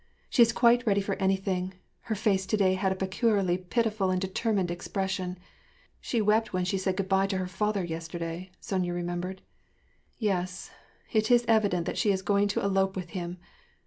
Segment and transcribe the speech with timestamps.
[0.31, 1.75] "She is quite ready for anything.
[2.09, 5.37] Her face to day had a peculiarly pitiful and determined expression.
[5.99, 9.43] She wept when she said good by to her father yesterday," Sonya remembered."
[10.17, 10.71] Yes,
[11.13, 13.37] it is evident that she is going to elope with him